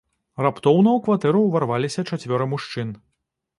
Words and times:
Раптоўна 0.45 0.91
ў 0.93 0.99
кватэру 1.09 1.43
ўварваліся 1.45 2.07
чацвёра 2.15 2.51
мужчын. 2.57 2.99